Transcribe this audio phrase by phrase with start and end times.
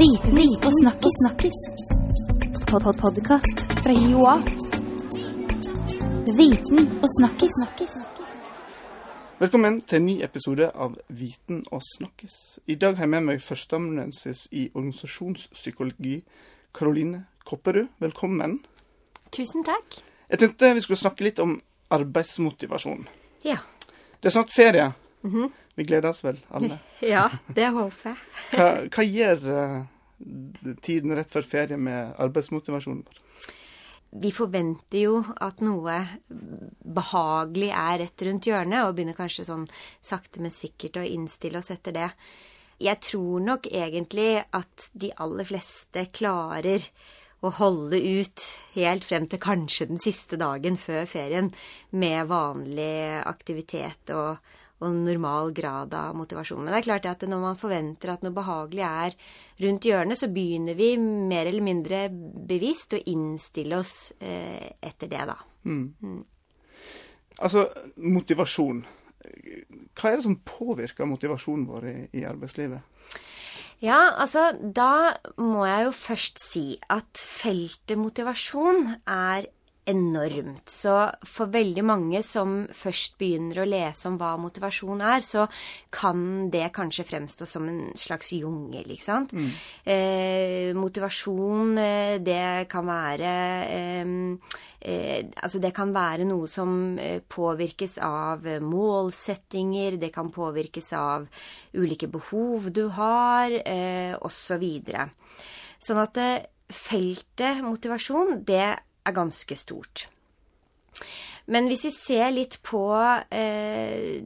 [0.00, 1.14] Viten og snakkis.
[1.20, 1.58] snakkis.
[2.70, 4.34] Pod -pod Podkast fra Joa.
[6.38, 7.50] Viten og snakkis.
[7.58, 7.92] snakkis.
[9.38, 12.60] Velkommen til en ny episode av Viten og snakkes.
[12.66, 16.24] I dag har jeg med meg førsteamanuensis i organisasjonspsykologi,
[16.74, 17.88] Karoline Kopperud.
[17.98, 18.64] Velkommen.
[19.32, 20.02] Tusen takk.
[20.30, 23.08] Jeg tenkte vi skulle snakke litt om arbeidsmotivasjon.
[23.44, 23.56] Ja.
[24.22, 24.92] Det er snart ferie.
[25.80, 26.76] Vi gleder oss vel alle.
[27.00, 28.16] Ja, det håper jeg.
[28.52, 33.22] Hva, hva gjør uh, tiden rett før ferie med arbeidsmotivasjonen vår?
[34.20, 35.96] Vi forventer jo at noe
[36.84, 39.64] behagelig er rett rundt hjørnet, og begynner kanskje sånn
[40.04, 42.10] sakte, men sikkert å innstille oss etter det.
[42.82, 46.84] Jeg tror nok egentlig at de aller fleste klarer
[47.40, 51.54] å holde ut helt frem til kanskje den siste dagen før ferien
[51.96, 54.36] med vanlig aktivitet og,
[54.80, 56.62] og normal grad av motivasjon.
[56.64, 59.16] Men det er klart at når man forventer at noe behagelig er
[59.64, 65.26] rundt hjørnet, så begynner vi mer eller mindre bevisst å innstille oss eh, etter det,
[65.28, 65.36] da.
[67.40, 67.66] Altså,
[68.00, 68.82] motivasjon.
[69.96, 72.88] Hva er det som påvirker motivasjonen vår i, i arbeidslivet?
[73.80, 79.48] Ja, altså da må jeg jo først si at feltet motivasjon er
[79.88, 80.68] enormt.
[80.70, 80.92] Så
[81.26, 85.46] for veldig mange som først begynner å lese om hva motivasjon er, så
[85.94, 89.32] kan det kanskje fremstå som en slags jungel, ikke sant.
[89.84, 93.32] Eh, motivasjon, eh, det kan være
[93.64, 94.12] eh,
[94.80, 101.26] eh, Altså det kan være noe som eh, påvirkes av målsettinger, det kan påvirkes av
[101.74, 104.64] ulike behov du har, eh, osv.
[105.80, 108.78] Sånn at eh, feltet motivasjon, det
[109.10, 110.06] er ganske stort.
[111.50, 112.84] Men hvis vi ser litt på
[113.34, 114.20] eh,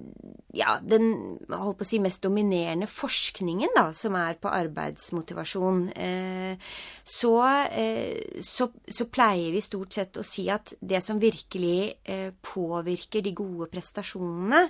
[0.54, 1.06] ja, den
[1.48, 6.68] holdt på å si, mest dominerende forskningen da, som er på arbeidsmotivasjon, eh,
[7.00, 7.34] så,
[7.70, 13.24] eh, så, så pleier vi stort sett å si at det som virkelig eh, påvirker
[13.24, 14.64] de gode prestasjonene,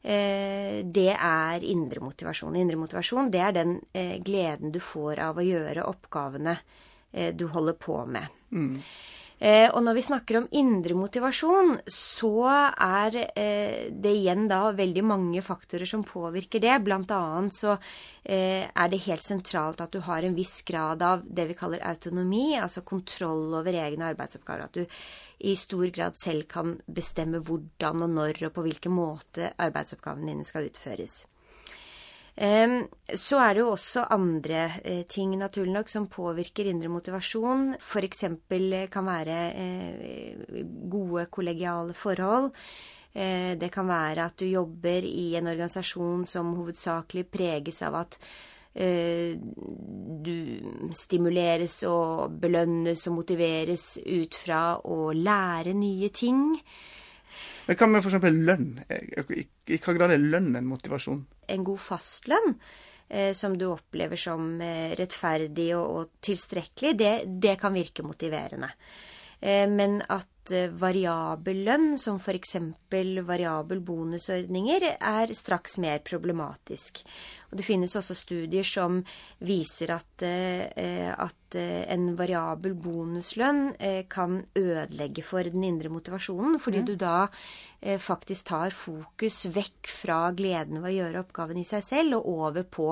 [0.00, 2.60] eh, det er indre motivasjon.
[2.60, 6.60] Indre motivasjon det er den eh, gleden du får av å gjøre oppgavene
[7.10, 8.30] du holder på med.
[9.40, 12.44] Eh, og når vi snakker om indre motivasjon, så
[12.76, 16.74] er eh, det igjen da veldig mange faktorer som påvirker det.
[16.84, 21.24] Blant annet så eh, er det helt sentralt at du har en viss grad av
[21.24, 24.68] det vi kaller autonomi, altså kontroll over egne arbeidsoppgaver.
[24.68, 29.54] At du i stor grad selv kan bestemme hvordan og når og på hvilken måte
[29.56, 31.22] arbeidsoppgavene dine skal utføres.
[32.40, 37.74] Så er det jo også andre eh, ting naturlig nok som påvirker indre motivasjon.
[37.76, 38.24] F.eks.
[38.90, 42.48] kan være eh, gode kollegiale forhold.
[43.12, 48.16] Eh, Det kan være at du jobber i en organisasjon som hovedsakelig preges av at
[48.72, 50.36] eh, du
[50.96, 56.56] stimuleres og belønnes og motiveres ut fra å lære nye ting.
[57.70, 58.30] Men hva med f.eks.
[58.34, 58.70] lønn?
[58.90, 61.20] I, i, I hva grad er lønn en motivasjon?
[61.50, 62.54] en god fastlønn
[63.08, 68.70] eh, som du opplever som eh, rettferdig og, og tilstrekkelig, det, det kan virke motiverende.
[69.40, 72.56] Eh, men at eh, variabel lønn, som f.eks.
[73.26, 77.02] variabel bonusordninger, er straks mer problematisk.
[77.50, 79.00] Og det finnes også studier som
[79.46, 83.72] viser at, eh, at eh, en variabel bonuslønn
[84.10, 87.28] kan ødelegge for den indre motivasjonen, fordi du da
[87.80, 92.66] faktisk tar fokus vekk fra gleden ved å gjøre oppgaven i seg selv, og over
[92.68, 92.90] på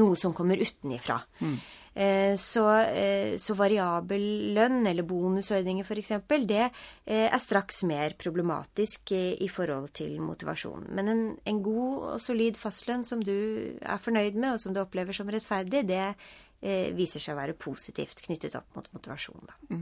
[0.00, 1.20] noe som kommer utenifra.
[1.44, 4.24] Eh, Så, eh, så variabel
[4.56, 6.14] lønn, eller bonusordninger f.eks.,
[6.48, 10.88] det eh, er straks mer problematisk eh, i forhold til motivasjon.
[10.90, 13.36] Men en, en god og solid fastlønn som du
[13.78, 17.58] er fornøyd med, og som du opplever som rettferdig, det eh, viser seg å være
[17.58, 19.46] positivt knyttet opp mot motivasjon.
[19.46, 19.78] Da.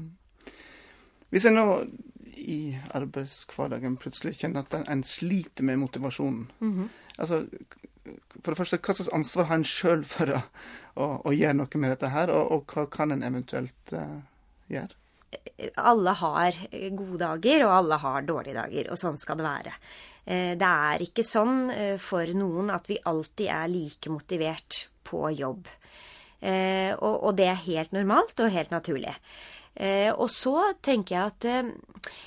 [1.33, 1.67] Hvis en nå
[2.43, 6.45] i arbeidshverdagen plutselig kjenner at en, sliter med motivasjonen
[7.19, 7.45] altså,
[8.43, 10.41] For det første, hva slags ansvar har en sjøl for å,
[10.97, 14.19] å, å gjøre noe med dette her, og, og hva kan en eventuelt uh,
[14.73, 14.99] gjøre?
[15.81, 16.57] alle har
[16.93, 19.71] gode dager, og alle har dårlige dager, og sånn skal det være.
[20.27, 25.31] Eh, Det er ikke sånn eh, for noen at vi alltid er like motivert på
[25.33, 25.71] jobb.
[26.43, 29.13] Og det er helt normalt og helt naturlig.
[29.75, 31.71] Eh, Og så tenker jeg at eh,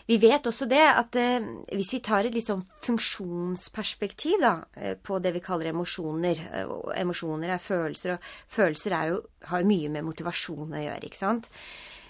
[0.08, 4.96] vi vet også det at eh, hvis vi tar et litt sånn funksjonsperspektiv da, eh,
[4.98, 9.20] på det vi kaller emosjoner eh, og Emosjoner er følelser, og følelser er jo,
[9.52, 11.52] har mye med motivasjon å gjøre, ikke sant?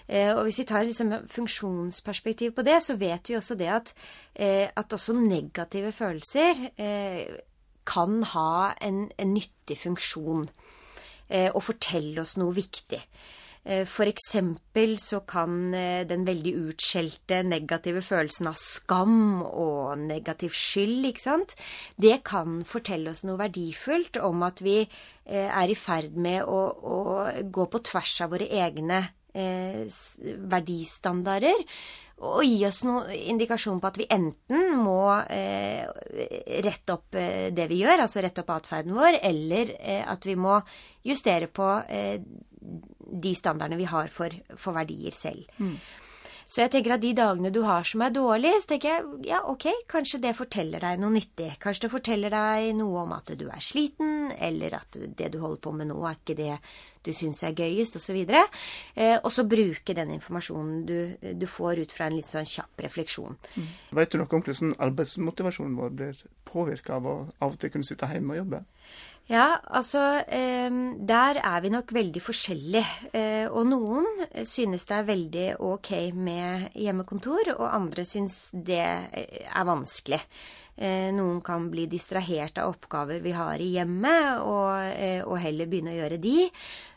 [0.08, 3.92] Eh, og hvis vi tar liksom funksjonsperspektiv på det, så vet vi også det at,
[4.38, 6.64] at også negative følelser
[7.86, 10.46] kan ha en, en nyttig funksjon.
[11.28, 13.00] og fortelle oss noe viktig.
[13.66, 21.04] Eh, eksempel så kan eh, den veldig utskjelte negative følelsen av skam og negativ skyld,
[21.10, 21.56] ikke sant,
[21.98, 26.78] det kan fortelle oss noe verdifullt om at vi eh, er i ferd med å,
[26.78, 31.58] å gå på tvers av våre egne verdistandarder
[32.24, 35.84] og gi oss noen indikasjon på at vi enten må eh,
[36.64, 40.36] rette opp eh, det vi gjør, altså rette opp atferden vår, eller eh, at vi
[40.40, 40.56] må
[41.04, 41.68] justere på
[42.66, 45.46] de standardene vi har for, for verdier selv.
[45.58, 45.78] Mm.
[46.46, 49.40] Så jeg tenker at de dagene du har som er dårlige, så tenker jeg ja,
[49.50, 51.48] ok, kanskje det forteller deg noe nyttig.
[51.62, 55.62] Kanskje det forteller deg noe om at du er sliten, eller at det du holder
[55.64, 56.52] på med nå, er ikke det
[57.06, 58.20] du syns er gøyest, osv.
[58.22, 58.54] Og,
[58.94, 60.96] eh, og så bruke den informasjonen du,
[61.34, 63.38] du, får ut fra en litt sånn kjapp refleksjon.
[63.56, 63.68] Mm.
[63.98, 67.86] Vet du noe om hvordan arbeidsmotivasjonen vår blir påvirka av å av og til kunne
[67.86, 68.62] sitte hjemme og jobbe?
[69.26, 70.00] Ja, altså
[70.30, 72.84] Der er vi nok veldig forskjellige.
[73.12, 74.06] Eh, og noen
[74.46, 80.20] synes det er veldig ok med hjemmekontor, og andre synes det er vanskelig.
[80.76, 85.66] Eh, noen kan bli distrahert av oppgaver vi har i hjemmet, og, eh, og heller
[85.66, 86.36] begynne å gjøre de.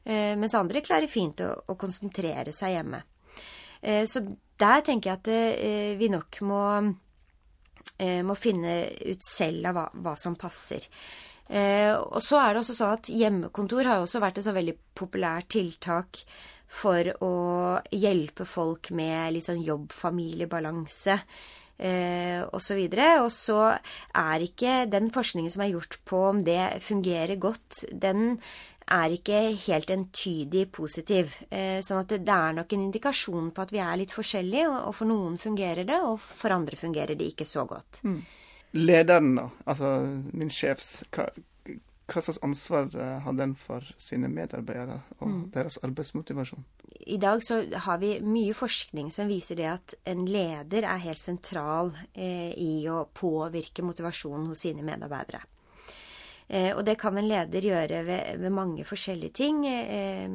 [0.09, 3.01] Mens andre klarer fint å, å konsentrere seg hjemme.
[4.09, 4.23] Så
[4.57, 6.63] der tenker jeg at vi nok må,
[8.25, 8.73] må finne
[9.05, 10.87] ut selv av hva, hva som passer.
[11.49, 14.75] Eh, og så er det også sånn at hjemmekontor har også vært et så veldig
[14.97, 16.21] populært tiltak
[16.69, 17.33] for å
[17.89, 22.81] hjelpe folk med litt sånn jobb-familie-balanse eh, osv.
[23.23, 28.37] Og så er ikke den forskningen som er gjort på om det fungerer godt, den
[28.89, 31.35] er ikke helt entydig positiv.
[31.53, 34.69] Eh, sånn at det, det, er nok en indikasjon på at vi er litt forskjellige,
[34.69, 38.01] og, og, for noen fungerer det, og for andre fungerer det ikke så godt.
[38.05, 38.21] Mm.
[38.77, 39.94] Lederen, da, altså
[40.33, 41.30] min sjefs, hva,
[42.10, 45.39] hva slags ansvar hadde har den for sine medarbeidere og mm.
[45.56, 46.66] deres arbeidsmotivasjon?
[47.10, 51.21] I dag så har vi mye forskning som viser det at en leder er helt
[51.21, 55.42] sentral eh, i å påvirke motivasjonen hos sine medarbeidere.
[56.49, 59.61] Eh, og det kan en leder gjøre ved, ved mange forskjellige ting.
[59.69, 60.25] Eh,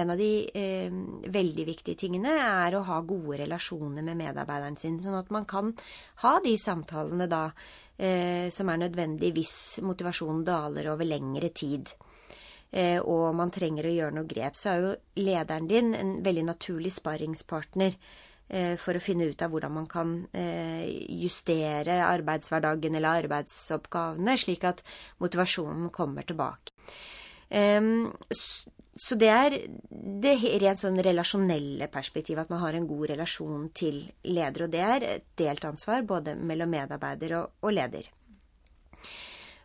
[0.00, 0.94] en av de eh,
[1.28, 5.74] veldig viktige tingene er å ha gode relasjoner med medarbeideren sin, sånn at man kan
[6.24, 7.50] ha de samtalene da
[8.00, 11.90] som er nødvendig hvis motivasjonen daler over lengre tid.
[13.04, 16.94] og man trenger å gjøre noe grep, så er jo lederen din en veldig naturlig
[16.96, 18.39] sparringspartner Eh,
[18.82, 20.88] for å finne ut av hvordan man kan eh,
[21.22, 24.82] justere arbeidshverdagen eller arbeidsoppgavene, slik at
[25.22, 26.74] motivasjonen kommer tilbake.
[29.00, 29.56] Så det er
[30.22, 34.66] det rent sånn relasjonelle perspektivet, at man har en god relasjon til leder.
[34.66, 38.10] Og det er et delt ansvar både mellom medarbeider og, og leder.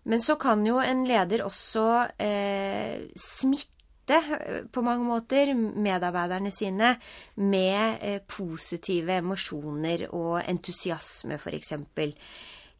[0.06, 1.86] Men så kan jo en leder også
[2.22, 3.75] eh, smitte
[4.08, 6.96] Eh, på mange måter medarbeiderne sine
[7.42, 11.74] med eh, positive emosjoner og entusiasme, f.eks.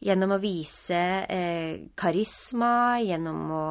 [0.06, 3.66] Gjennom å vise eh, karisma, gjennom å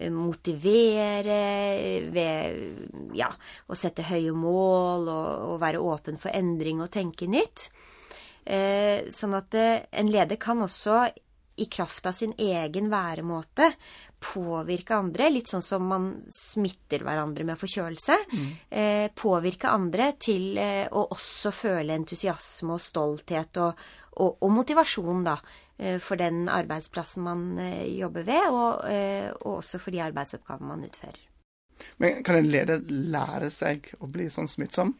[0.00, 1.40] motivere
[2.14, 3.26] ved ja,
[3.68, 7.66] å sette høye mål og, og, være åpen for endring og tenke nytt.
[8.50, 11.02] Eh, sånn at eh, en leder kan også
[11.60, 13.68] i kraft av sin egen væremåte
[14.20, 18.18] påvirke andre, litt sånn som man smitter hverandre med forkjølelse.
[18.32, 18.50] Mm.
[18.68, 23.82] Eh, påvirke andre til eh, å også føle entusiasme og stolthet og,
[24.20, 25.38] og, og motivasjon, da.
[25.80, 30.68] Eh, for den arbeidsplassen man eh, jobber ved, og, eh, og også for de arbeidsoppgavene
[30.74, 31.26] man utfører.
[32.00, 34.92] Men kan en leder lære seg å bli sånn smittsom?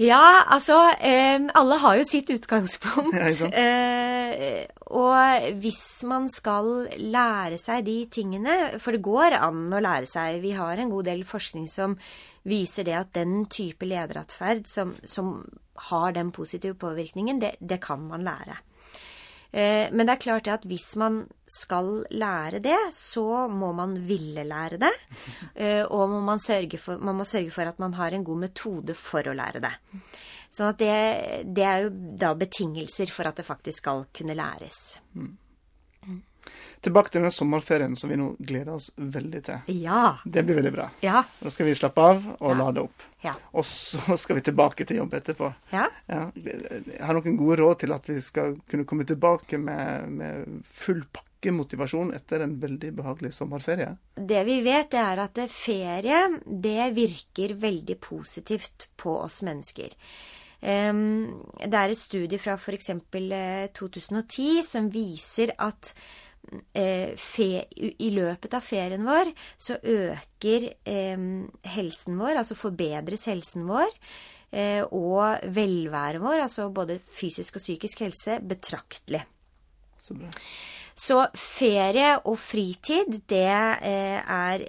[0.00, 3.18] Ja, altså eh, Alle har jo sitt utgangspunkt.
[3.52, 4.64] Eh,
[4.96, 10.40] og hvis man skal lære seg de tingene For det går an å lære seg.
[10.42, 11.96] Vi har en god del forskning som
[12.48, 15.34] viser det at den type lederatferd som, som
[15.90, 18.56] har den positive påvirkningen, det, det kan man lære.
[19.52, 24.46] Eh, men det er klart at hvis man skal lære det, så må man ville
[24.48, 24.94] lære det.
[25.52, 29.26] Eh, og man, for, man må sørge for at man har en god metode for
[29.28, 29.72] å lære det.
[30.52, 30.94] Sånn at det,
[31.44, 34.78] det er jo da betingelser for at det faktisk skal kunne læres.
[35.12, 35.36] Mm.
[36.82, 39.74] Tilbake til denne sommerferien som vi nå gleder oss veldig til.
[39.84, 40.16] Ja.
[40.24, 40.88] Det blir veldig bra.
[41.04, 41.22] Ja.
[41.38, 42.56] Da skal vi slappe av og ja.
[42.58, 43.04] lade opp.
[43.22, 43.36] Ja.
[43.54, 45.52] Og så skal vi tilbake til jobb etterpå.
[45.70, 45.86] Ja.
[46.10, 46.24] ja.
[46.34, 51.04] Jeg har noen gode råd til at vi skal kunne komme tilbake med, med full
[51.14, 53.94] pakke motivasjon etter en veldig behagelig sommerferie?
[54.18, 59.94] Det vi vet, er at ferie det virker veldig positivt på oss mennesker.
[60.62, 62.92] Det er et studie fra f.eks.
[63.74, 65.90] 2010 eh, som viser at
[67.16, 69.30] fe, i løpet av ferien vår
[69.60, 71.24] så øker eh,
[71.74, 73.88] helsen vår, altså forbedres helsen vår.
[74.52, 79.22] Eh, og velværet vår, altså både fysisk og psykisk helse, betraktelig.
[80.02, 80.28] Så bra.
[80.92, 84.66] Så ferie og fritid, det eh, er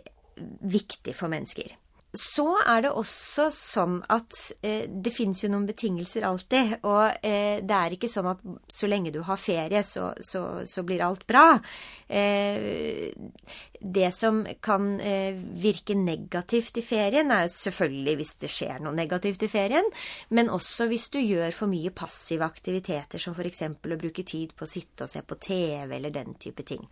[0.61, 1.75] viktig for mennesker.
[2.13, 6.75] Så er det også sånn at eh, det finnes jo noen betingelser alltid.
[6.85, 10.83] Og eh, det er ikke sånn at så lenge du har ferie, så, så, så
[10.85, 11.57] blir alt bra.
[12.05, 13.09] Eh,
[13.81, 15.33] det som kan eh,
[15.65, 19.89] virke negativt i ferien, er jo selvfølgelig hvis det skjer noe negativt i ferien,
[20.29, 23.65] men også hvis du gjør for mye passive aktiviteter, som f.eks.
[23.73, 26.85] å bruke tid på å sitte og se på TV eller den type ting.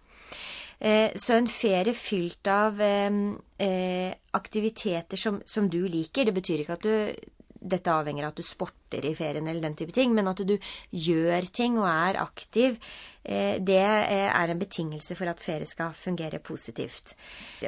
[0.82, 6.80] Eh, så en ferie fylt av eh, aktiviteter som, som, du liker, det betyr ikke
[6.80, 7.30] at du
[7.62, 10.56] dette avhenger av at du sporter i ferien eller den type ting, men at du
[10.90, 12.80] gjør ting og er aktiv,
[13.22, 17.14] det er en betingelse for at ferie skal fungere positivt.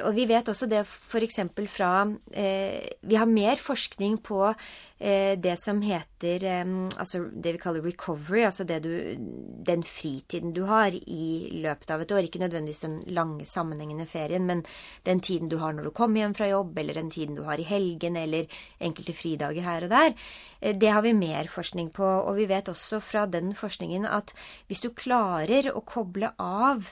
[0.02, 1.40] Og vi vet også det f.eks.
[1.70, 4.48] fra Vi har mer forskning på
[5.04, 6.46] Eh, det som heter
[6.96, 9.18] altså det vi kaller recovery, altså du,
[9.68, 12.24] den fritiden du har i løpet av et år.
[12.24, 14.64] Ikke nødvendigvis den lange, sammenhengende ferien, men
[15.04, 17.60] den tiden du har når du kommer hjem fra jobb, eller den tiden du har
[17.60, 18.48] i helgen, eller
[18.80, 20.16] enkelte fridager her og der.
[20.62, 22.08] Eh, det har vi mer forskning på.
[22.24, 24.32] Og vi vet også fra den forskningen at
[24.72, 25.43] hvis du klarer
[25.74, 26.88] å koble av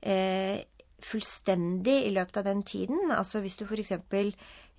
[0.00, 0.60] eh,
[1.04, 3.92] fullstendig i løpet av den tiden, altså hvis du f.eks.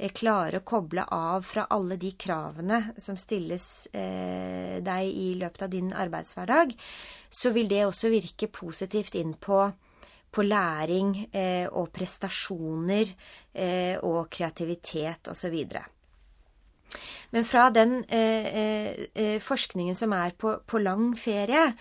[0.01, 5.67] Eh, klarer å koble av fra alle de kravene som stilles eh, deg i løpet
[5.67, 6.74] av din arbeidshverdag,
[7.29, 9.63] så vil det også virke positivt inn på,
[10.31, 13.13] på læring eh, og prestasjoner
[13.53, 15.57] eh, og kreativitet osv.
[17.31, 21.71] Men fra den eh, eh, eh, forskningen som er på, på lang ferie,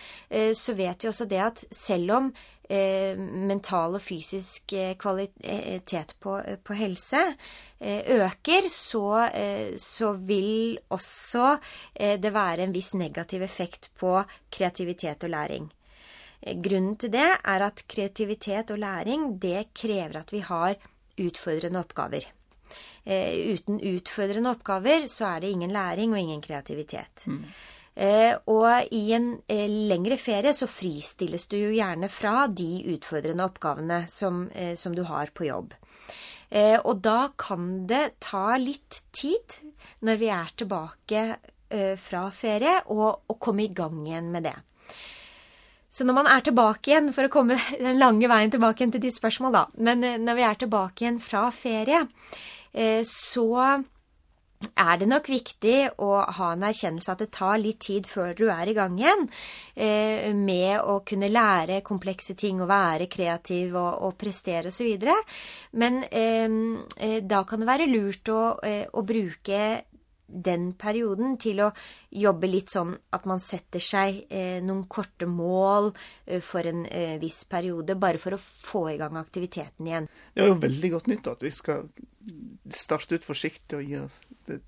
[0.55, 2.33] så vet vi også det at selv om
[2.71, 7.23] eh, mental og fysisk eh, kvalitet på, eh, på helse
[7.81, 11.57] eh, øker, så, eh, så, vil også
[11.95, 14.21] eh, det være en viss negativ effekt på
[14.52, 15.71] kreativitet og læring.
[16.40, 20.79] Grunnen til det er at kreativitet og læring det krever at vi har
[21.21, 22.25] utfordrende oppgaver.
[23.05, 27.25] Uten utfordrende oppgaver så er det ingen læring og ingen kreativitet.
[27.27, 27.45] Mm.
[28.00, 33.45] Eh, og i en eh, lengre ferie så fristilles du jo gjerne fra de utfordrende
[33.45, 35.75] oppgavene som, eh, som du har på jobb.
[36.50, 39.53] Og da kan det ta litt tid,
[40.03, 41.21] når vi er tilbake
[42.03, 44.57] fra ferie, å komme i gang igjen med det.
[45.87, 49.05] Så når man er tilbake igjen, for å komme den lange veien tilbake igjen til
[49.05, 52.03] ditt spørsmål, da Men når vi er tilbake igjen fra ferie,
[53.07, 53.47] så
[54.77, 58.47] er det nok viktig å ha en erkjennelse at det tar litt tid før du
[58.53, 59.27] er i gang igjen
[59.75, 65.09] eh, med å kunne lære komplekse ting og være kreativ og, og prestere osv.
[65.81, 66.49] Men eh,
[67.00, 69.62] eh, da kan det være lurt å, eh, å bruke
[70.31, 71.71] den perioden til å
[72.15, 77.17] jobbe litt sånn at man setter seg eh, noen korte mål eh, for en eh,
[77.23, 80.09] viss periode, bare for å få i gang aktiviteten igjen.
[80.35, 81.89] Det er jo veldig godt nytt at vi skal
[82.71, 84.21] starte ut forsiktig og gi oss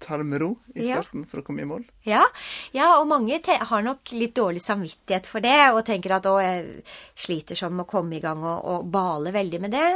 [0.02, 1.28] ta det med ro i starten ja.
[1.30, 1.84] for å komme i mål.
[2.06, 2.22] Ja,
[2.76, 6.84] ja og mange har nok litt dårlig samvittighet for det og tenker at å, jeg
[7.14, 9.90] sliter sånn med å komme i gang og, og bale veldig med det.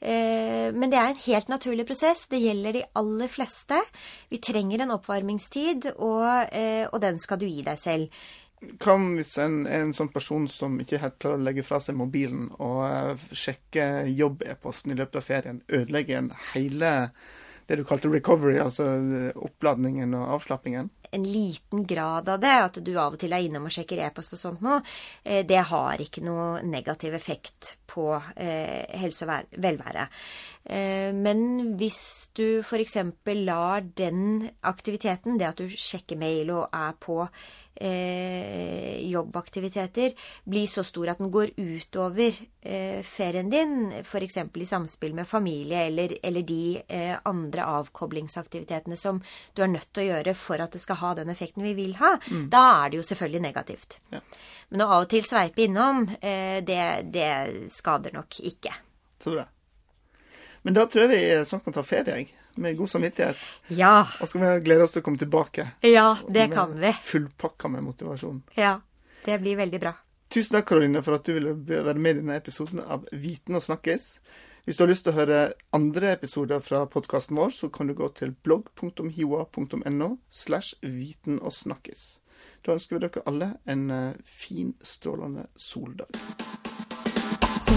[0.00, 2.26] Eh, men det er en helt naturlig prosess.
[2.30, 3.80] Det gjelder de aller fleste.
[4.30, 8.24] Vi trenger en oppvarmingstid, og, eh, og den skal du gi deg selv.
[8.80, 11.98] Hva hvis en er en sånn person som ikke helt klarer å legge fra seg
[11.98, 16.92] mobilen og uh, sjekke jobb-e-posten i løpet av ferien, ødelegger en hele
[17.66, 18.86] det du kalte recovery, altså
[19.34, 20.90] oppladningen og avslappingen?
[21.14, 24.34] En liten grad av det, at du av og til er innom og sjekker e-post
[24.36, 24.80] og sånt nå,
[25.24, 30.08] eh, det har ikke noe negativ effekt på eh, helse og velvære.
[30.64, 32.96] Eh, men hvis du f.eks.
[33.46, 37.22] lar den aktiviteten, det at du sjekker mail og er på
[37.74, 40.12] eh, jobbaktiviteter,
[40.44, 44.38] bli så stor at den går utover eh, ferien din, f.eks.
[44.54, 49.22] i samspill med familie eller, eller de eh, andre avkoblingsaktivitetene som
[49.54, 51.96] du er nødt til å gjøre for at det skal ha den effekten vi vil
[52.02, 52.48] ha, mm.
[52.52, 53.98] da er det jo selvfølgelig negativt.
[54.14, 54.22] Ja.
[54.70, 57.32] Men å av og til sveipe innom, eh, det, det
[57.74, 58.74] skader nok ikke.
[59.24, 59.53] Tror jeg.
[60.64, 62.30] Men da tror jeg vi sånn kan ta ferie, jeg.
[62.56, 63.40] Med god samvittighet.
[63.76, 64.06] Ja.
[64.20, 65.66] Og så kan vi glede oss til å komme tilbake.
[65.84, 66.94] Ja, det kan vi.
[67.04, 68.40] Fullpakka med motivasjon.
[68.56, 68.78] Ja,
[69.26, 69.92] det blir veldig bra.
[70.32, 73.66] Tusen takk, Karoline, for at du ville være med i denne episoden av Viten og
[73.66, 74.08] snakkes.
[74.64, 75.40] Hvis du har lyst til å høre
[75.76, 82.06] andre episoder fra podkasten vår, så kan du gå til blogg.hiwa.no slash viten og snakkes.
[82.64, 86.16] Da ønsker vi dere alle en eh, fin, strålende soldag.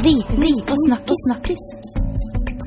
[0.08, 1.97] Viten og snakkis.